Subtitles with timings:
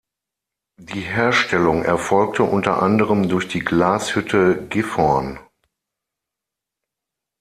[0.79, 5.37] Die Herstellung erfolgte unter anderem durch die Glashütte Gifhorn.